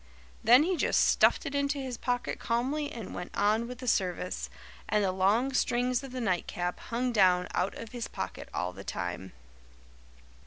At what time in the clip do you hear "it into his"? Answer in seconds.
1.45-1.95